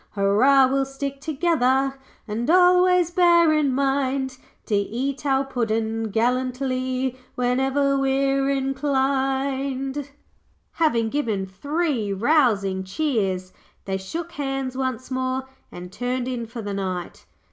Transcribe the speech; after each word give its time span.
'Hurrah, 0.15 0.65
we'll 0.67 0.85
stick 0.85 1.21
together, 1.21 1.93
And 2.27 2.49
always 2.49 3.11
bear 3.11 3.53
in 3.53 3.71
mind 3.71 4.39
To 4.65 4.73
eat 4.75 5.27
our 5.27 5.43
puddin' 5.45 6.09
gallantly, 6.09 7.15
Whenever 7.35 7.95
we're 7.99 8.49
inclined.' 8.49 10.09
Having 10.71 11.09
given 11.09 11.45
three 11.45 12.11
rousing 12.11 12.83
cheers, 12.83 13.53
they 13.85 13.97
shook 13.97 14.31
hands 14.31 14.75
once 14.75 15.11
more 15.11 15.47
and 15.71 15.91
turned 15.91 16.27
in 16.27 16.47
for 16.47 16.63
the 16.63 16.73
night. 16.73 17.27